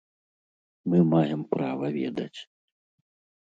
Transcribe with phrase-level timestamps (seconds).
[0.93, 2.39] Мы маем права ведаць.